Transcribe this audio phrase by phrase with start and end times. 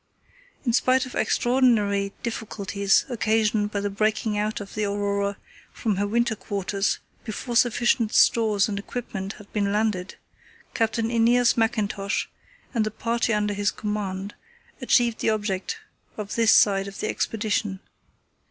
[0.65, 5.37] In spite of extraordinary difficulties occasioned by the breaking out of the Aurora
[5.71, 10.15] from her winter quarters before sufficient stores and equipment had been landed,
[10.73, 12.27] Captain Æneas Mackintosh
[12.73, 14.33] and the party under his command
[14.81, 15.77] achieved the object
[16.17, 17.79] of this side of the Expedition.